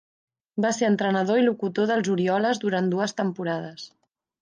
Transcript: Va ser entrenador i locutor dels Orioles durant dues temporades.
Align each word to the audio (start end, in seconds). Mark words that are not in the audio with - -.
Va 0.65 0.71
ser 0.77 0.87
entrenador 0.91 1.43
i 1.43 1.45
locutor 1.45 1.89
dels 1.93 2.11
Orioles 2.17 2.65
durant 2.67 2.93
dues 2.97 3.17
temporades. 3.23 3.91